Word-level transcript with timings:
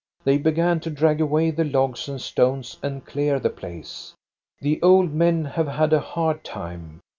They 0.23 0.39
be 0.39 0.49
gan 0.51 0.79
to 0.79 0.89
drag 0.89 1.21
away 1.21 1.51
the 1.51 1.63
logs 1.63 2.09
and 2.09 2.19
stones 2.19 2.77
and 2.81 3.05
clear 3.05 3.39
the 3.39 3.51
place. 3.51 4.15
The 4.59 4.81
old 4.81 5.13
men 5.13 5.45
have 5.45 5.67
had 5.67 5.93
a 5.93 5.99
hard 5.99 6.43
time. 6.43 7.01